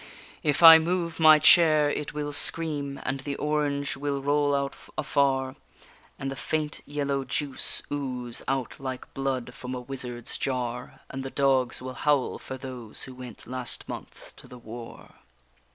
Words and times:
_If 0.41 0.63
I 0.63 0.79
move 0.79 1.19
my 1.19 1.37
chair 1.37 1.91
it 1.91 2.11
will 2.11 2.33
scream, 2.33 2.99
and 3.03 3.19
the 3.19 3.35
orange 3.35 3.95
will 3.95 4.19
roll 4.19 4.55
out 4.55 4.75
afar, 4.97 5.55
And 6.17 6.31
the 6.31 6.35
faint 6.35 6.81
yellow 6.87 7.23
juice 7.23 7.83
ooze 7.91 8.41
out 8.47 8.79
like 8.79 9.13
blood 9.13 9.53
from 9.53 9.75
a 9.75 9.79
wizard's 9.79 10.39
jar; 10.39 11.01
And 11.11 11.21
the 11.21 11.29
dogs 11.29 11.83
will 11.83 11.93
howl 11.93 12.39
for 12.39 12.57
those 12.57 13.03
who 13.03 13.13
went 13.13 13.45
last 13.45 13.87
month 13.87 14.33
to 14.37 14.47
the 14.47 14.57
war. 14.57 15.17